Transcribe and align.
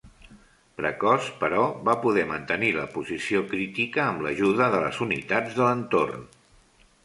Precoç, 0.77 1.27
però 1.43 1.65
va 1.89 1.95
poder 2.07 2.23
mantenir 2.31 2.71
la 2.79 2.87
posició 2.95 3.43
crítica 3.53 4.03
amb 4.09 4.27
l'ajuda 4.27 4.73
de 4.77 4.83
les 4.89 5.01
unitats 5.09 5.59
de 5.61 5.67
l'entorn. 5.71 6.29